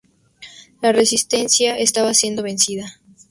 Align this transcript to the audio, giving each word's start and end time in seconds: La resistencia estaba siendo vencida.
La 0.81 0.93
resistencia 0.93 1.77
estaba 1.77 2.15
siendo 2.15 2.41
vencida. 2.41 2.91